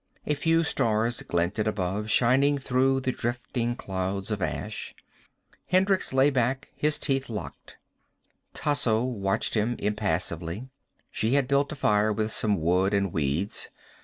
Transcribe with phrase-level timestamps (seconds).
[0.25, 4.95] A few stars glinted above, shining through the drifting clouds of ash.
[5.67, 7.77] Hendricks lay back, his teeth locked.
[8.55, 10.69] Tasso watched him impassively.
[11.11, 13.69] She had built a fire with some wood and weeds.